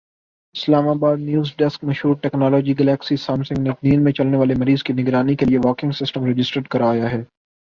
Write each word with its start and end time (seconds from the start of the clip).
اسلام 0.55 0.87
آبادنیو 0.89 1.43
زڈیسک 1.43 1.83
مشہور 1.83 2.15
ٹیکنالوجی 2.15 2.77
گلیکسی 2.79 3.17
سامسنگ 3.17 3.57
نے 3.57 3.71
نیند 3.83 4.03
میں 4.03 4.11
چلنے 4.11 4.37
والے 4.37 4.53
مریض 4.55 4.83
کی 4.83 4.93
نگرانی 4.93 5.35
کیلئے 5.35 5.57
والکنگ 5.57 5.91
سسٹم 5.95 6.25
رجسٹرڈ 6.25 6.67
کرایا 6.67 7.11
ہے 7.11 7.23